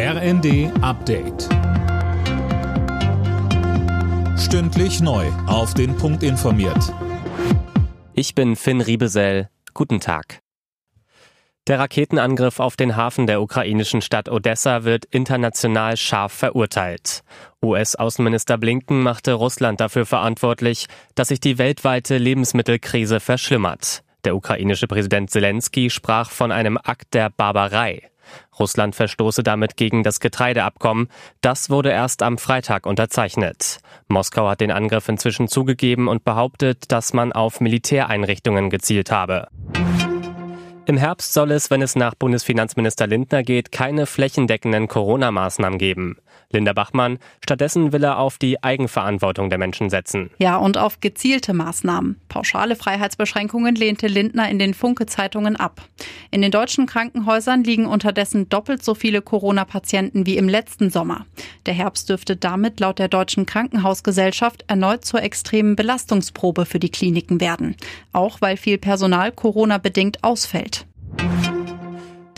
RND 0.00 0.70
Update. 0.80 1.48
Stündlich 4.38 5.00
neu. 5.00 5.26
Auf 5.48 5.74
den 5.74 5.96
Punkt 5.96 6.22
informiert. 6.22 6.94
Ich 8.14 8.36
bin 8.36 8.54
Finn 8.54 8.80
Riebesell. 8.80 9.48
Guten 9.74 9.98
Tag. 9.98 10.38
Der 11.66 11.80
Raketenangriff 11.80 12.60
auf 12.60 12.76
den 12.76 12.94
Hafen 12.94 13.26
der 13.26 13.42
ukrainischen 13.42 14.00
Stadt 14.00 14.28
Odessa 14.28 14.84
wird 14.84 15.04
international 15.06 15.96
scharf 15.96 16.32
verurteilt. 16.32 17.24
US-Außenminister 17.60 18.56
Blinken 18.56 19.02
machte 19.02 19.32
Russland 19.32 19.80
dafür 19.80 20.06
verantwortlich, 20.06 20.86
dass 21.16 21.26
sich 21.26 21.40
die 21.40 21.58
weltweite 21.58 22.18
Lebensmittelkrise 22.18 23.18
verschlimmert. 23.18 24.04
Der 24.22 24.36
ukrainische 24.36 24.86
Präsident 24.86 25.30
Zelensky 25.30 25.90
sprach 25.90 26.30
von 26.30 26.52
einem 26.52 26.78
Akt 26.80 27.14
der 27.14 27.30
Barbarei. 27.30 28.08
Russland 28.60 28.94
verstoße 28.94 29.42
damit 29.42 29.76
gegen 29.76 30.02
das 30.02 30.20
Getreideabkommen. 30.20 31.08
Das 31.40 31.70
wurde 31.70 31.90
erst 31.90 32.22
am 32.22 32.38
Freitag 32.38 32.86
unterzeichnet. 32.86 33.78
Moskau 34.08 34.48
hat 34.48 34.60
den 34.60 34.70
Angriff 34.70 35.08
inzwischen 35.08 35.48
zugegeben 35.48 36.08
und 36.08 36.24
behauptet, 36.24 36.90
dass 36.92 37.12
man 37.12 37.32
auf 37.32 37.60
Militäreinrichtungen 37.60 38.70
gezielt 38.70 39.10
habe. 39.10 39.48
Im 40.88 40.96
Herbst 40.96 41.34
soll 41.34 41.50
es, 41.50 41.70
wenn 41.70 41.82
es 41.82 41.96
nach 41.96 42.14
Bundesfinanzminister 42.14 43.06
Lindner 43.06 43.42
geht, 43.42 43.72
keine 43.72 44.06
flächendeckenden 44.06 44.88
Corona-Maßnahmen 44.88 45.78
geben. 45.78 46.16
Linda 46.50 46.72
Bachmann, 46.72 47.18
stattdessen 47.42 47.92
will 47.92 48.04
er 48.04 48.18
auf 48.18 48.38
die 48.38 48.62
Eigenverantwortung 48.62 49.50
der 49.50 49.58
Menschen 49.58 49.90
setzen. 49.90 50.30
Ja, 50.38 50.56
und 50.56 50.78
auf 50.78 51.00
gezielte 51.00 51.52
Maßnahmen. 51.52 52.20
Pauschale 52.28 52.76
Freiheitsbeschränkungen 52.76 53.74
lehnte 53.74 54.06
Lindner 54.06 54.48
in 54.48 54.58
den 54.58 54.74
Funke-Zeitungen 54.74 55.56
ab. 55.56 55.82
In 56.30 56.42
den 56.42 56.50
deutschen 56.50 56.86
Krankenhäusern 56.86 57.64
liegen 57.64 57.86
unterdessen 57.86 58.48
doppelt 58.48 58.84
so 58.84 58.94
viele 58.94 59.22
Corona-Patienten 59.22 60.26
wie 60.26 60.36
im 60.36 60.48
letzten 60.48 60.90
Sommer. 60.90 61.26
Der 61.66 61.74
Herbst 61.74 62.08
dürfte 62.08 62.36
damit 62.36 62.80
laut 62.80 62.98
der 62.98 63.08
Deutschen 63.08 63.46
Krankenhausgesellschaft 63.46 64.64
erneut 64.68 65.04
zur 65.04 65.22
extremen 65.22 65.76
Belastungsprobe 65.76 66.66
für 66.66 66.78
die 66.78 66.90
Kliniken 66.90 67.40
werden. 67.40 67.76
Auch 68.12 68.40
weil 68.40 68.56
viel 68.56 68.78
Personal 68.78 69.32
Corona-bedingt 69.32 70.24
ausfällt. 70.24 70.86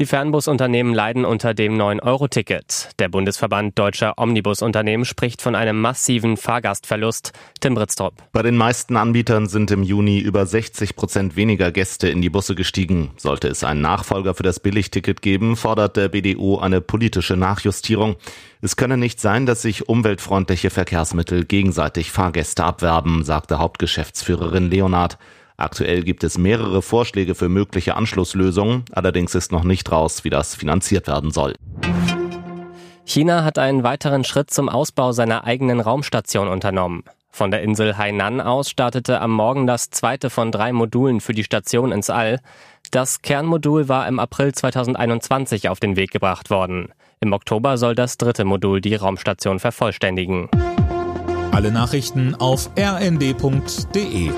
Die 0.00 0.06
Fernbusunternehmen 0.06 0.94
leiden 0.94 1.26
unter 1.26 1.52
dem 1.52 1.76
9-Euro-Ticket. 1.76 2.88
Der 2.98 3.10
Bundesverband 3.10 3.78
deutscher 3.78 4.14
Omnibusunternehmen 4.16 5.04
spricht 5.04 5.42
von 5.42 5.54
einem 5.54 5.78
massiven 5.78 6.38
Fahrgastverlust. 6.38 7.32
Tim 7.60 7.74
Britztrup. 7.74 8.14
Bei 8.32 8.40
den 8.40 8.56
meisten 8.56 8.96
Anbietern 8.96 9.46
sind 9.46 9.70
im 9.70 9.82
Juni 9.82 10.18
über 10.18 10.46
60 10.46 10.96
Prozent 10.96 11.36
weniger 11.36 11.70
Gäste 11.70 12.08
in 12.08 12.22
die 12.22 12.30
Busse 12.30 12.54
gestiegen. 12.54 13.10
Sollte 13.18 13.48
es 13.48 13.62
einen 13.62 13.82
Nachfolger 13.82 14.32
für 14.32 14.42
das 14.42 14.58
Billigticket 14.58 15.20
geben, 15.20 15.54
fordert 15.54 15.98
der 15.98 16.08
BDU 16.08 16.56
eine 16.56 16.80
politische 16.80 17.36
Nachjustierung. 17.36 18.16
Es 18.62 18.76
könne 18.76 18.96
nicht 18.96 19.20
sein, 19.20 19.44
dass 19.44 19.60
sich 19.60 19.86
umweltfreundliche 19.90 20.70
Verkehrsmittel 20.70 21.44
gegenseitig 21.44 22.10
Fahrgäste 22.10 22.64
abwerben, 22.64 23.22
sagte 23.22 23.58
Hauptgeschäftsführerin 23.58 24.70
Leonard. 24.70 25.18
Aktuell 25.60 26.04
gibt 26.04 26.24
es 26.24 26.38
mehrere 26.38 26.80
Vorschläge 26.80 27.34
für 27.34 27.50
mögliche 27.50 27.94
Anschlusslösungen, 27.94 28.84
allerdings 28.92 29.34
ist 29.34 29.52
noch 29.52 29.62
nicht 29.62 29.92
raus, 29.92 30.24
wie 30.24 30.30
das 30.30 30.54
finanziert 30.54 31.06
werden 31.06 31.30
soll. 31.30 31.54
China 33.04 33.44
hat 33.44 33.58
einen 33.58 33.82
weiteren 33.82 34.24
Schritt 34.24 34.50
zum 34.50 34.70
Ausbau 34.70 35.12
seiner 35.12 35.44
eigenen 35.44 35.80
Raumstation 35.80 36.48
unternommen. 36.48 37.04
Von 37.30 37.50
der 37.50 37.62
Insel 37.62 37.98
Hainan 37.98 38.40
aus 38.40 38.70
startete 38.70 39.20
am 39.20 39.32
Morgen 39.32 39.66
das 39.66 39.90
zweite 39.90 40.30
von 40.30 40.50
drei 40.50 40.72
Modulen 40.72 41.20
für 41.20 41.34
die 41.34 41.44
Station 41.44 41.92
ins 41.92 42.08
All. 42.08 42.40
Das 42.90 43.20
Kernmodul 43.20 43.88
war 43.88 44.08
im 44.08 44.18
April 44.18 44.52
2021 44.52 45.68
auf 45.68 45.78
den 45.78 45.94
Weg 45.94 46.10
gebracht 46.10 46.48
worden. 46.48 46.88
Im 47.20 47.34
Oktober 47.34 47.76
soll 47.76 47.94
das 47.94 48.16
dritte 48.16 48.46
Modul 48.46 48.80
die 48.80 48.94
Raumstation 48.94 49.58
vervollständigen. 49.58 50.48
Alle 51.52 51.70
Nachrichten 51.70 52.34
auf 52.34 52.70
rnd.de 52.78 54.30